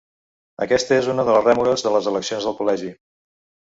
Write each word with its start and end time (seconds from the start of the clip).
Aquesta 0.67 0.97
és 1.03 1.11
una 1.15 1.27
de 1.29 1.37
les 1.37 1.47
rèmores 1.51 1.87
de 1.91 1.95
les 1.99 2.11
eleccions 2.15 2.53
del 2.53 2.61
col·legi. 2.65 2.95